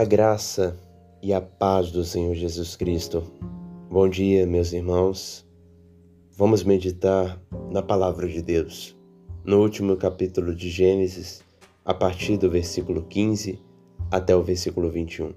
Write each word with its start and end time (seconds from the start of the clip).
A 0.00 0.04
graça 0.06 0.80
e 1.22 1.30
a 1.30 1.42
paz 1.42 1.90
do 1.90 2.02
Senhor 2.02 2.34
Jesus 2.34 2.74
Cristo. 2.74 3.22
Bom 3.90 4.08
dia, 4.08 4.46
meus 4.46 4.72
irmãos. 4.72 5.46
Vamos 6.38 6.64
meditar 6.64 7.38
na 7.70 7.82
palavra 7.82 8.26
de 8.26 8.40
Deus. 8.40 8.96
No 9.44 9.60
último 9.60 9.94
capítulo 9.98 10.54
de 10.54 10.70
Gênesis, 10.70 11.42
a 11.84 11.92
partir 11.92 12.38
do 12.38 12.48
versículo 12.48 13.02
15 13.02 13.60
até 14.10 14.34
o 14.34 14.42
versículo 14.42 14.88
21. 14.88 15.34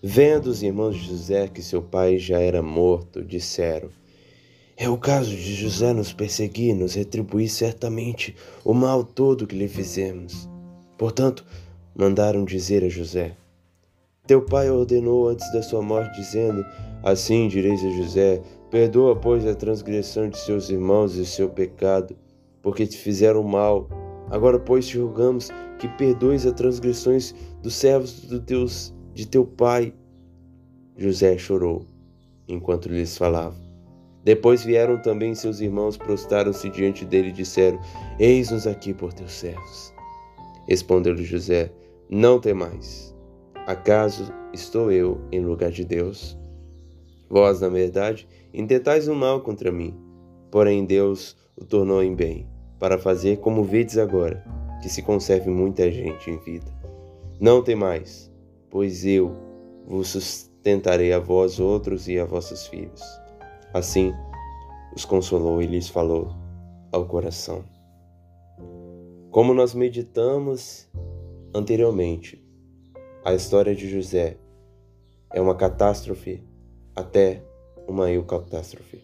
Vendo 0.00 0.46
os 0.46 0.62
irmãos 0.62 0.94
de 0.94 1.08
José 1.08 1.48
que 1.48 1.62
seu 1.62 1.82
pai 1.82 2.18
já 2.20 2.38
era 2.38 2.62
morto, 2.62 3.24
disseram: 3.24 3.88
É 4.76 4.88
o 4.88 4.96
caso 4.96 5.30
de 5.30 5.52
José 5.56 5.92
nos 5.92 6.12
perseguir, 6.12 6.76
nos 6.76 6.94
retribuir 6.94 7.48
certamente 7.48 8.36
o 8.64 8.72
mal 8.72 9.02
todo 9.02 9.48
que 9.48 9.56
lhe 9.56 9.66
fizemos. 9.66 10.48
Portanto, 10.96 11.44
mandaram 11.94 12.44
dizer 12.44 12.84
a 12.84 12.88
José: 12.88 13.36
Teu 14.26 14.42
pai 14.42 14.70
ordenou 14.70 15.28
antes 15.28 15.50
da 15.52 15.62
sua 15.62 15.82
morte, 15.82 16.16
dizendo: 16.16 16.64
Assim 17.02 17.48
direis 17.48 17.84
a 17.84 17.90
José: 17.90 18.42
Perdoa, 18.70 19.16
pois, 19.16 19.46
a 19.46 19.54
transgressão 19.54 20.28
de 20.28 20.38
seus 20.38 20.70
irmãos 20.70 21.16
e 21.16 21.26
seu 21.26 21.48
pecado, 21.48 22.16
porque 22.62 22.86
te 22.86 22.96
fizeram 22.96 23.42
mal. 23.42 23.88
Agora, 24.30 24.58
pois, 24.58 24.86
te 24.86 24.98
rogamos 24.98 25.50
que 25.78 25.88
perdoes 25.88 26.46
as 26.46 26.54
transgressões 26.54 27.34
dos 27.62 27.74
servos 27.74 28.22
do 28.22 28.40
teus, 28.40 28.94
de 29.12 29.26
teu 29.26 29.44
pai. 29.44 29.92
José 30.96 31.36
chorou 31.36 31.84
enquanto 32.48 32.88
lhes 32.88 33.16
falava. 33.16 33.56
Depois 34.24 34.64
vieram 34.64 35.02
também 35.02 35.34
seus 35.34 35.60
irmãos, 35.60 35.96
prostaram-se 35.96 36.70
diante 36.70 37.04
dele 37.04 37.28
e 37.28 37.32
disseram: 37.32 37.78
Eis-nos 38.18 38.66
aqui 38.66 38.94
por 38.94 39.12
teus 39.12 39.32
servos. 39.32 39.92
Respondeu-lhe 40.68 41.24
José: 41.24 41.72
Não 42.08 42.40
temais. 42.40 43.14
Acaso 43.66 44.32
estou 44.52 44.90
eu 44.90 45.20
em 45.30 45.40
lugar 45.40 45.70
de 45.70 45.84
Deus? 45.84 46.38
Vós, 47.30 47.60
na 47.60 47.68
verdade, 47.68 48.28
intentais 48.52 49.08
o 49.08 49.14
mal 49.14 49.40
contra 49.40 49.72
mim, 49.72 49.94
porém 50.50 50.84
Deus 50.84 51.36
o 51.56 51.64
tornou 51.64 52.02
em 52.02 52.14
bem, 52.14 52.46
para 52.78 52.98
fazer 52.98 53.38
como 53.38 53.64
vedes 53.64 53.96
agora, 53.96 54.44
que 54.82 54.88
se 54.88 55.02
conserve 55.02 55.48
muita 55.48 55.90
gente 55.90 56.30
em 56.30 56.38
vida. 56.38 56.70
Não 57.40 57.62
temais, 57.62 58.30
pois 58.68 59.06
eu 59.06 59.34
vos 59.86 60.08
sustentarei 60.08 61.12
a 61.12 61.18
vós 61.18 61.58
outros 61.58 62.08
e 62.08 62.18
a 62.18 62.24
vossos 62.24 62.66
filhos. 62.66 63.02
Assim 63.72 64.12
os 64.94 65.04
consolou 65.04 65.62
e 65.62 65.66
lhes 65.66 65.88
falou 65.88 66.32
ao 66.90 67.06
coração. 67.06 67.64
Como 69.30 69.54
nós 69.54 69.74
meditamos 69.74 70.90
anteriormente, 71.54 72.42
a 73.24 73.34
história 73.34 73.74
de 73.74 73.88
José 73.88 74.36
é 75.32 75.40
uma 75.40 75.54
catástrofe 75.54 76.42
até 76.94 77.42
uma 77.86 78.10
eucatástrofe. 78.10 79.02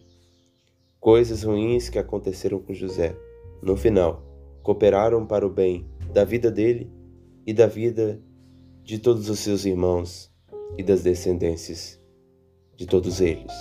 Coisas 0.99 1.43
ruins 1.43 1.89
que 1.89 1.97
aconteceram 1.97 2.59
com 2.59 2.73
José, 2.73 3.15
no 3.61 3.77
final, 3.77 4.23
cooperaram 4.63 5.25
para 5.25 5.45
o 5.45 5.49
bem 5.49 5.87
da 6.13 6.23
vida 6.23 6.51
dele 6.51 6.91
e 7.45 7.53
da 7.53 7.67
vida 7.67 8.21
de 8.83 8.99
todos 8.99 9.29
os 9.29 9.39
seus 9.39 9.65
irmãos 9.65 10.31
e 10.77 10.83
das 10.83 11.03
descendências 11.03 11.99
de 12.75 12.85
todos 12.85 13.21
eles. 13.21 13.53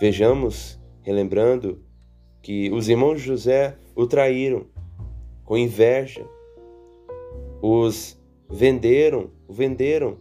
Vejamos, 0.00 0.80
relembrando, 1.02 1.82
que 2.42 2.70
os 2.72 2.88
irmãos 2.88 3.20
de 3.20 3.26
José 3.26 3.76
o 3.94 4.06
traíram 4.06 4.66
com 5.44 5.56
inveja, 5.56 6.26
os 7.62 8.20
venderam, 8.50 9.30
o 9.46 9.52
venderam 9.52 10.18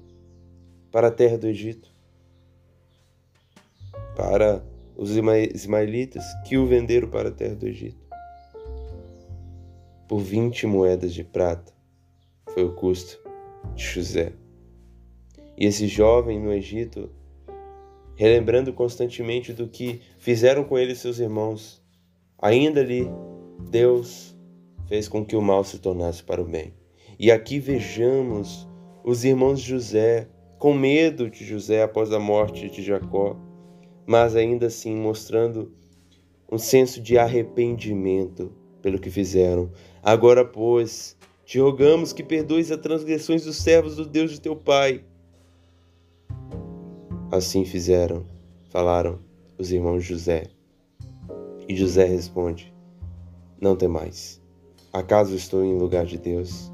para 0.92 1.08
a 1.08 1.12
terra 1.12 1.40
do 1.40 1.48
Egito, 1.48 1.92
para 4.16 4.64
os 4.96 5.10
ismaelitas 5.10 6.24
que 6.46 6.56
o 6.56 6.68
venderam 6.68 7.10
para 7.10 7.30
a 7.30 7.32
terra 7.32 7.56
do 7.56 7.68
Egito. 7.68 8.00
Por 10.08 10.20
20 10.20 10.68
moedas 10.68 11.14
de 11.14 11.24
prata 11.24 11.74
foi 12.54 12.64
o 12.64 12.76
custo 12.76 13.20
de 13.74 13.84
José. 13.84 14.34
E 15.58 15.66
esse 15.66 15.88
jovem 15.88 16.40
no 16.40 16.54
Egito, 16.54 17.10
relembrando 18.16 18.72
constantemente 18.72 19.52
do 19.52 19.68
que 19.68 20.02
fizeram 20.20 20.64
com 20.64 20.78
ele 20.78 20.94
seus 20.94 21.18
irmãos, 21.18 21.82
ainda 22.38 22.82
ali 22.82 23.08
Deus 23.72 24.36
fez 24.88 25.08
com 25.08 25.26
que 25.26 25.36
o 25.36 25.42
mal 25.42 25.64
se 25.64 25.80
tornasse 25.80 26.22
para 26.22 26.42
o 26.42 26.46
bem. 26.46 26.81
E 27.22 27.30
aqui 27.30 27.60
vejamos 27.60 28.68
os 29.04 29.24
irmãos 29.24 29.60
José, 29.60 30.28
com 30.58 30.74
medo 30.74 31.30
de 31.30 31.46
José 31.46 31.84
após 31.84 32.12
a 32.12 32.18
morte 32.18 32.68
de 32.68 32.82
Jacó, 32.82 33.38
mas 34.08 34.36
ainda 34.36 34.66
assim 34.66 34.96
mostrando 34.96 35.72
um 36.52 36.58
senso 36.58 37.00
de 37.00 37.20
arrependimento 37.20 38.52
pelo 38.82 38.98
que 38.98 39.12
fizeram. 39.12 39.72
Agora, 40.02 40.44
pois, 40.44 41.16
te 41.46 41.60
rogamos 41.60 42.12
que 42.12 42.24
perdoes 42.24 42.72
as 42.72 42.80
transgressões 42.80 43.46
dos 43.46 43.58
servos 43.58 43.98
do 43.98 44.06
Deus 44.08 44.32
de 44.32 44.42
teu 44.42 44.56
pai. 44.56 45.06
Assim 47.32 47.66
fizeram, 47.66 48.26
falaram 48.72 49.20
os 49.60 49.72
irmãos 49.72 50.04
José. 50.04 50.48
E 51.70 51.76
José 51.76 52.04
responde: 52.04 52.74
Não 53.62 53.76
temais 53.76 54.42
Acaso 54.92 55.36
estou 55.36 55.64
em 55.64 55.78
lugar 55.78 56.08
de 56.08 56.18
Deus? 56.18 56.71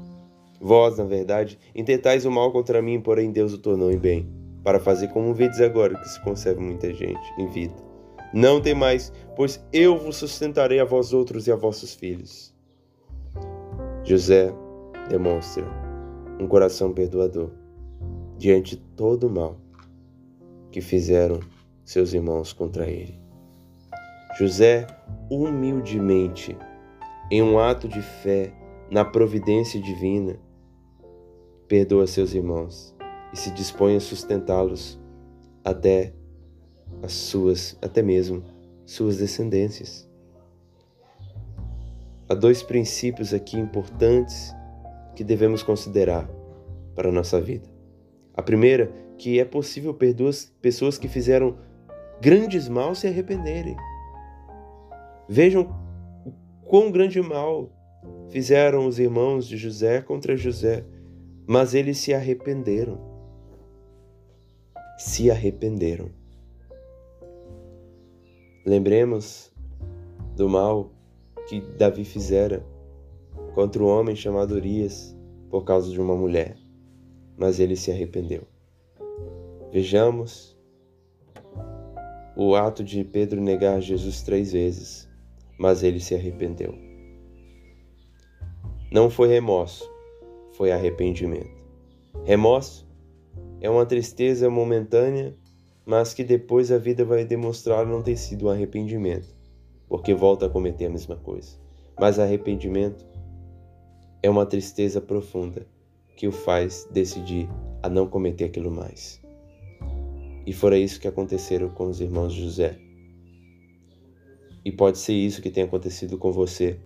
Vós, 0.60 0.98
na 0.98 1.04
verdade, 1.04 1.58
intentais 1.74 2.24
o 2.24 2.30
mal 2.30 2.50
contra 2.52 2.82
mim, 2.82 3.00
porém 3.00 3.30
Deus 3.30 3.52
o 3.52 3.58
tornou 3.58 3.90
em 3.90 3.98
bem, 3.98 4.28
para 4.64 4.80
fazer 4.80 5.08
como 5.08 5.32
vedes 5.32 5.60
agora 5.60 5.98
que 5.98 6.08
se 6.08 6.20
conserva 6.22 6.60
muita 6.60 6.92
gente 6.92 7.32
em 7.38 7.46
vida. 7.46 7.74
Não 8.32 8.60
temais, 8.60 9.12
pois 9.36 9.64
eu 9.72 9.96
vos 9.98 10.16
sustentarei 10.16 10.80
a 10.80 10.84
vós 10.84 11.12
outros 11.12 11.46
e 11.46 11.52
a 11.52 11.56
vossos 11.56 11.94
filhos. 11.94 12.54
José 14.04 14.52
demonstra 15.08 15.64
um 16.40 16.46
coração 16.46 16.92
perdoador 16.92 17.50
diante 18.36 18.76
de 18.76 18.82
todo 18.96 19.26
o 19.26 19.30
mal 19.30 19.56
que 20.70 20.80
fizeram 20.80 21.40
seus 21.84 22.12
irmãos 22.12 22.52
contra 22.52 22.86
ele. 22.86 23.18
José 24.38 24.86
humildemente 25.30 26.56
em 27.30 27.42
um 27.42 27.58
ato 27.58 27.88
de 27.88 28.00
fé 28.00 28.52
na 28.90 29.04
providência 29.04 29.80
divina, 29.80 30.38
perdoa 31.68 32.06
seus 32.06 32.34
irmãos 32.34 32.94
e 33.32 33.36
se 33.36 33.50
dispõe 33.50 33.96
a 33.96 34.00
sustentá-los 34.00 34.98
até 35.64 36.14
as 37.02 37.12
suas, 37.12 37.76
até 37.82 38.02
mesmo 38.02 38.42
suas 38.86 39.18
descendências. 39.18 40.08
Há 42.28 42.34
dois 42.34 42.62
princípios 42.62 43.32
aqui 43.32 43.58
importantes 43.58 44.54
que 45.14 45.22
devemos 45.22 45.62
considerar 45.62 46.28
para 46.94 47.10
a 47.10 47.12
nossa 47.12 47.40
vida. 47.40 47.68
A 48.34 48.42
primeira, 48.42 48.90
que 49.16 49.38
é 49.38 49.44
possível 49.44 49.92
perdoar 49.92 50.32
pessoas 50.60 50.98
que 50.98 51.08
fizeram 51.08 51.56
grandes 52.20 52.68
mal 52.68 52.94
se 52.94 53.06
arrependerem. 53.06 53.76
Vejam 55.28 55.68
Quão 56.68 56.90
grande 56.90 57.18
mal 57.22 57.70
fizeram 58.28 58.86
os 58.86 58.98
irmãos 58.98 59.48
de 59.48 59.56
José 59.56 60.02
contra 60.02 60.36
José, 60.36 60.84
mas 61.48 61.74
eles 61.74 61.98
se 61.98 62.12
arrependeram. 62.12 63.00
Se 64.98 65.30
arrependeram. 65.30 66.10
Lembremos 68.66 69.50
do 70.36 70.48
mal 70.48 70.92
que 71.48 71.60
Davi 71.60 72.04
fizera 72.04 72.64
contra 73.54 73.82
o 73.82 73.86
um 73.86 73.88
homem 73.88 74.14
chamado 74.14 74.54
Urias 74.54 75.16
por 75.48 75.64
causa 75.64 75.90
de 75.90 76.00
uma 76.00 76.14
mulher, 76.14 76.56
mas 77.36 77.58
ele 77.58 77.74
se 77.74 77.90
arrependeu. 77.90 78.42
Vejamos 79.72 80.56
o 82.36 82.54
ato 82.54 82.84
de 82.84 83.02
Pedro 83.02 83.40
negar 83.40 83.80
Jesus 83.80 84.22
três 84.22 84.52
vezes 84.52 85.08
mas 85.58 85.82
ele 85.82 85.98
se 85.98 86.14
arrependeu. 86.14 86.74
Não 88.90 89.10
foi 89.10 89.28
remorso, 89.28 89.90
foi 90.58 90.72
arrependimento. 90.72 91.64
Remorso 92.24 92.84
é 93.60 93.70
uma 93.70 93.86
tristeza 93.86 94.50
momentânea, 94.50 95.34
mas 95.86 96.12
que 96.12 96.24
depois 96.24 96.72
a 96.72 96.76
vida 96.76 97.04
vai 97.04 97.24
demonstrar 97.24 97.86
não 97.86 98.02
ter 98.02 98.16
sido 98.16 98.46
um 98.46 98.50
arrependimento, 98.50 99.34
porque 99.88 100.12
volta 100.12 100.46
a 100.46 100.50
cometer 100.50 100.86
a 100.86 100.90
mesma 100.90 101.14
coisa. 101.14 101.56
Mas 101.98 102.18
arrependimento 102.18 103.06
é 104.20 104.28
uma 104.28 104.44
tristeza 104.44 105.00
profunda 105.00 105.64
que 106.16 106.26
o 106.26 106.32
faz 106.32 106.88
decidir 106.90 107.48
a 107.80 107.88
não 107.88 108.08
cometer 108.08 108.46
aquilo 108.46 108.70
mais. 108.70 109.22
E 110.44 110.52
fora 110.52 110.76
isso 110.76 111.00
que 111.00 111.06
aconteceram 111.06 111.68
com 111.68 111.86
os 111.86 112.00
irmãos 112.00 112.32
José. 112.32 112.76
E 114.64 114.72
pode 114.72 114.98
ser 114.98 115.14
isso 115.14 115.40
que 115.40 115.50
tenha 115.50 115.66
acontecido 115.66 116.18
com 116.18 116.32
você, 116.32 116.80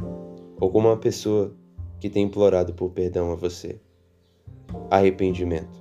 ou 0.60 0.70
com 0.70 0.78
uma 0.78 0.96
pessoa 0.96 1.56
que 2.02 2.10
tem 2.10 2.24
implorado 2.24 2.74
por 2.74 2.90
perdão 2.90 3.30
a 3.30 3.36
você. 3.36 3.80
arrependimento. 4.90 5.80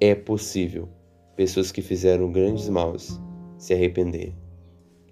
É 0.00 0.14
possível 0.14 0.88
pessoas 1.34 1.72
que 1.72 1.82
fizeram 1.82 2.30
grandes 2.30 2.68
maus 2.68 3.20
se 3.58 3.74
arrependerem. 3.74 4.36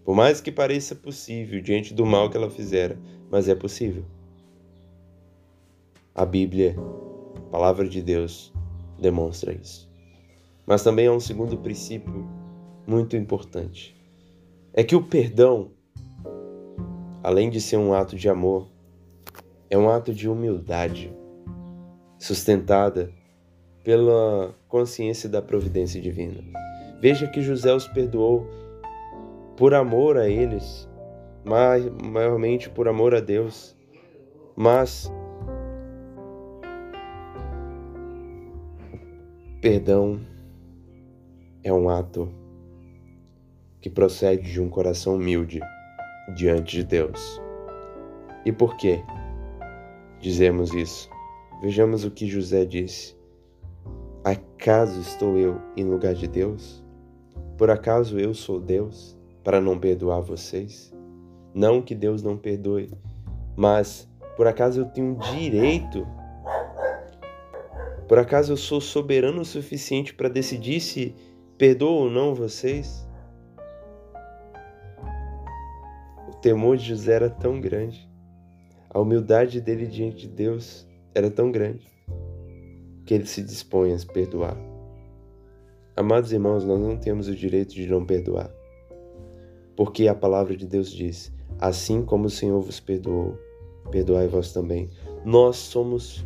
Por 0.05 0.15
mais 0.15 0.41
que 0.41 0.53
pareça 0.53 0.95
possível 0.95 1.61
diante 1.61 1.93
do 1.93 2.07
mal 2.07 2.31
que 2.31 2.37
ela 2.37 2.49
fizera, 2.49 2.97
mas 3.29 3.49
é 3.49 3.57
possível. 3.57 4.05
A 6.15 6.25
Bíblia, 6.25 6.77
a 7.37 7.51
palavra 7.51 7.89
de 7.89 8.01
Deus, 8.01 8.53
demonstra 9.01 9.53
isso. 9.53 9.91
Mas 10.65 10.85
também 10.85 11.09
há 11.09 11.13
um 11.13 11.19
segundo 11.19 11.59
princípio 11.59 12.25
muito 12.87 13.17
importante. 13.17 13.97
É 14.73 14.85
que 14.85 14.95
o 14.95 15.03
perdão, 15.03 15.73
além 17.21 17.51
de 17.51 17.61
ser 17.61 17.79
um 17.79 17.93
ato 17.93 18.15
de 18.15 18.29
amor, 18.29 18.78
é 19.71 19.77
um 19.77 19.89
ato 19.89 20.13
de 20.13 20.29
humildade, 20.29 21.13
sustentada 22.19 23.13
pela 23.85 24.55
consciência 24.69 25.29
da 25.29 25.41
providência 25.41 26.01
divina. 26.01 26.43
Veja 27.01 27.27
que 27.27 27.41
José 27.41 27.73
os 27.73 27.87
perdoou 27.87 28.47
por 29.57 29.75
amor 29.75 30.17
a 30.17 30.29
eles, 30.29 30.89
maiormente 31.45 32.69
por 32.69 32.89
amor 32.89 33.15
a 33.15 33.21
Deus, 33.21 33.77
mas 34.57 35.11
Perdão 39.61 40.21
é 41.65 41.73
um 41.73 41.89
ato 41.89 42.33
que 43.81 43.91
procede 43.91 44.53
de 44.53 44.61
um 44.61 44.69
coração 44.69 45.17
humilde 45.17 45.61
diante 46.37 46.77
de 46.77 46.85
Deus. 46.85 47.43
E 48.45 48.53
por 48.53 48.77
que 48.77 49.03
dizemos 50.21 50.73
isso? 50.75 51.09
Vejamos 51.61 52.05
o 52.05 52.11
que 52.11 52.27
José 52.27 52.65
disse. 52.65 53.17
Acaso 54.25 55.01
estou 55.01 55.37
eu 55.37 55.61
em 55.77 55.85
lugar 55.85 56.15
de 56.15 56.27
Deus? 56.27 56.85
Por 57.57 57.71
acaso 57.71 58.19
eu 58.19 58.35
sou 58.35 58.61
Deus 58.61 59.17
para 59.43 59.61
não 59.61 59.79
perdoar 59.79 60.21
vocês? 60.21 60.93
Não 61.55 61.83
que 61.83 61.95
Deus 61.95 62.23
não 62.23 62.37
perdoe, 62.37 62.91
mas 63.57 64.09
por 64.37 64.47
acaso 64.47 64.81
eu 64.81 64.85
tenho 64.85 65.17
direito 65.17 66.07
por 68.09 68.19
acaso 68.19 68.55
eu 68.55 68.57
sou 68.57 68.81
soberano 68.81 69.43
o 69.43 69.45
suficiente 69.45 70.15
para 70.15 70.31
decidir 70.31 70.81
se 70.81 71.15
perdoo 71.59 72.05
ou 72.05 72.11
não 72.11 72.35
vocês? 72.35 73.07
O 76.27 76.33
temor 76.41 76.79
de 76.79 76.87
José 76.87 77.13
era 77.13 77.29
tão 77.29 77.61
grande, 77.61 78.09
a 78.91 79.01
humildade 79.01 79.61
dele 79.61 79.87
diante 79.87 80.27
de 80.27 80.29
Deus 80.29 80.87
era 81.15 81.31
tão 81.31 81.51
grande, 81.51 81.87
que 83.05 83.15
ele 83.15 83.27
se 83.27 83.43
dispõe 83.43 83.93
a 83.93 84.13
perdoar. 84.13 84.57
Amados 85.97 86.33
irmãos, 86.33 86.65
nós 86.65 86.81
não 86.81 86.97
temos 86.97 87.29
o 87.29 87.35
direito 87.35 87.75
de 87.75 87.87
não 87.87 88.05
perdoar, 88.05 88.51
porque 89.77 90.09
a 90.09 90.15
palavra 90.15 90.57
de 90.57 90.67
Deus 90.67 90.91
diz: 90.91 91.33
assim 91.59 92.05
como 92.05 92.27
o 92.27 92.31
Senhor 92.31 92.61
vos 92.61 92.81
perdoou, 92.81 93.37
perdoai 93.91 94.29
vós 94.29 94.53
também. 94.53 94.91
Nós 95.25 95.57
somos 95.57 96.25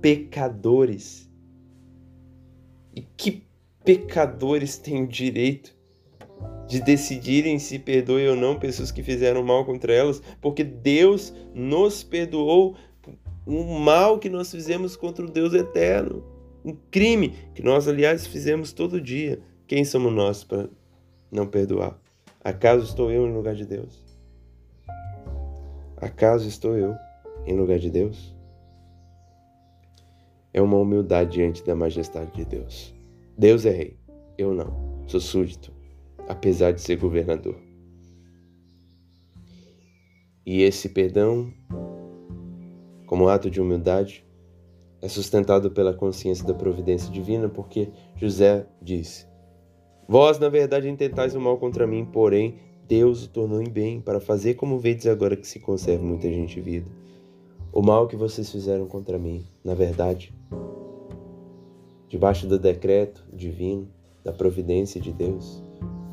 pecadores. 0.00 1.30
E 2.94 3.00
que 3.00 3.46
pecadores 3.84 4.78
têm 4.78 5.02
o 5.02 5.08
direito 5.08 5.73
de 6.66 6.80
decidirem 6.80 7.58
se 7.58 7.78
perdoe 7.78 8.28
ou 8.28 8.36
não 8.36 8.58
pessoas 8.58 8.90
que 8.90 9.02
fizeram 9.02 9.42
mal 9.42 9.64
contra 9.64 9.92
elas, 9.92 10.22
porque 10.40 10.64
Deus 10.64 11.34
nos 11.54 12.02
perdoou 12.02 12.76
o 13.46 13.78
mal 13.78 14.18
que 14.18 14.30
nós 14.30 14.50
fizemos 14.50 14.96
contra 14.96 15.24
o 15.24 15.30
Deus 15.30 15.52
eterno, 15.52 16.24
um 16.64 16.74
crime 16.90 17.34
que 17.54 17.62
nós, 17.62 17.86
aliás, 17.86 18.26
fizemos 18.26 18.72
todo 18.72 19.00
dia. 19.00 19.40
Quem 19.66 19.84
somos 19.84 20.12
nós 20.12 20.44
para 20.44 20.68
não 21.30 21.46
perdoar? 21.46 21.98
Acaso 22.42 22.84
estou 22.84 23.10
eu 23.10 23.26
em 23.26 23.34
lugar 23.34 23.54
de 23.54 23.66
Deus? 23.66 24.02
Acaso 25.96 26.48
estou 26.48 26.76
eu 26.76 26.94
em 27.46 27.54
lugar 27.54 27.78
de 27.78 27.90
Deus? 27.90 28.34
é 30.54 30.62
uma 30.62 30.78
humildade 30.78 31.32
diante 31.32 31.64
da 31.64 31.74
majestade 31.74 32.30
de 32.30 32.44
Deus. 32.44 32.94
Deus 33.36 33.66
é 33.66 33.70
rei, 33.70 33.98
eu 34.38 34.54
não, 34.54 35.02
sou 35.08 35.18
súdito, 35.18 35.72
apesar 36.28 36.72
de 36.72 36.80
ser 36.80 36.96
governador. 36.96 37.56
E 40.46 40.62
esse 40.62 40.90
perdão, 40.90 41.52
como 43.06 43.28
ato 43.28 43.50
de 43.50 43.60
humildade, 43.60 44.24
é 45.00 45.08
sustentado 45.08 45.70
pela 45.70 45.94
consciência 45.94 46.46
da 46.46 46.54
providência 46.54 47.10
divina, 47.10 47.48
porque 47.48 47.88
José 48.16 48.66
disse: 48.80 49.26
Vós, 50.06 50.38
na 50.38 50.48
verdade, 50.48 50.88
intentais 50.88 51.34
o 51.34 51.40
mal 51.40 51.56
contra 51.58 51.86
mim, 51.86 52.04
porém 52.04 52.58
Deus 52.86 53.24
o 53.24 53.28
tornou 53.28 53.62
em 53.62 53.70
bem, 53.70 54.00
para 54.00 54.20
fazer 54.20 54.54
como 54.54 54.78
vedes 54.78 55.06
agora 55.06 55.36
que 55.36 55.46
se 55.46 55.58
conserva 55.58 56.04
muita 56.04 56.28
gente 56.28 56.60
vida. 56.60 56.90
O 57.72 57.80
mal 57.80 58.06
que 58.06 58.16
vocês 58.16 58.50
fizeram 58.52 58.86
contra 58.86 59.18
mim, 59.18 59.46
na 59.64 59.74
verdade, 59.74 60.34
debaixo 62.08 62.46
do 62.46 62.58
decreto 62.58 63.24
divino, 63.32 63.88
da 64.22 64.32
providência 64.32 65.00
de 65.00 65.12
Deus, 65.12 65.63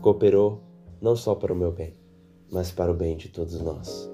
cooperou 0.01 0.61
não 0.99 1.15
só 1.15 1.35
para 1.35 1.53
o 1.53 1.55
meu 1.55 1.71
bem, 1.71 1.93
mas 2.51 2.71
para 2.71 2.91
o 2.91 2.95
bem 2.95 3.15
de 3.15 3.29
todos 3.29 3.61
nós. 3.61 4.09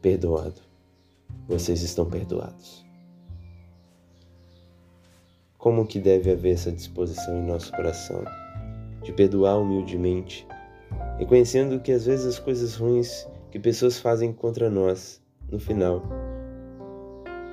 Perdoado, 0.00 0.60
vocês 1.48 1.82
estão 1.82 2.08
perdoados. 2.08 2.84
Como 5.58 5.86
que 5.86 6.00
deve 6.00 6.32
haver 6.32 6.54
essa 6.54 6.72
disposição 6.72 7.36
em 7.36 7.46
nosso 7.46 7.70
coração 7.72 8.24
de 9.02 9.12
perdoar 9.12 9.58
humildemente, 9.58 10.46
reconhecendo 11.18 11.80
que 11.80 11.92
às 11.92 12.06
vezes 12.06 12.26
as 12.26 12.38
coisas 12.38 12.76
ruins 12.76 13.28
que 13.50 13.58
pessoas 13.58 13.98
fazem 13.98 14.32
contra 14.32 14.70
nós, 14.70 15.20
no 15.50 15.58
final, 15.58 16.02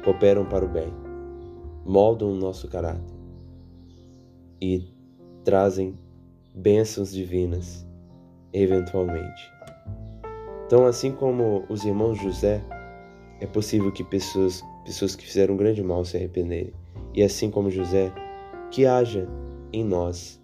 cooperam 0.04 0.46
para 0.46 0.66
o 0.66 0.70
bem, 0.70 0.92
moldam 1.86 2.32
o 2.32 2.36
nosso 2.36 2.68
caráter 2.68 3.20
e 4.62 4.99
trazem 5.44 5.96
bênçãos 6.54 7.12
divinas, 7.12 7.86
eventualmente. 8.54 9.52
Então, 10.66 10.86
assim 10.86 11.12
como 11.12 11.64
os 11.70 11.84
irmãos 11.84 12.20
José, 12.20 12.62
é 13.40 13.48
possível 13.48 13.92
que 13.92 14.04
pessoas, 14.04 14.64
pessoas 14.86 15.16
que 15.16 15.26
fizeram 15.26 15.54
um 15.54 15.58
grande 15.58 15.82
mal 15.82 16.04
se 16.06 16.18
arrependerem. 16.18 16.74
E 17.14 17.24
assim 17.24 17.50
como 17.50 17.72
José, 17.72 18.12
que 18.70 18.86
haja 18.86 19.28
em 19.74 19.84
nós 19.84 20.40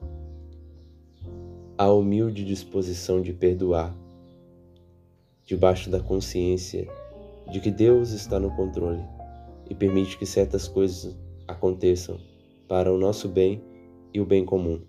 a 1.77 1.91
humilde 1.91 2.45
disposição 2.45 3.21
de 3.21 3.33
perdoar 3.33 3.95
debaixo 5.43 5.89
da 5.89 5.99
consciência 5.99 6.87
de 7.51 7.59
que 7.59 7.69
Deus 7.69 8.11
está 8.11 8.39
no 8.39 8.49
controle 8.55 9.03
e 9.69 9.75
permite 9.75 10.17
que 10.17 10.25
certas 10.25 10.67
coisas 10.67 11.15
aconteçam 11.47 12.19
para 12.67 12.91
o 12.91 12.97
nosso 12.97 13.27
bem 13.27 13.61
e 14.15 14.21
o 14.21 14.25
bem 14.25 14.45
comum. 14.45 14.81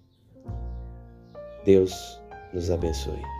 Deus 1.64 2.20
nos 2.54 2.70
abençoe. 2.70 3.35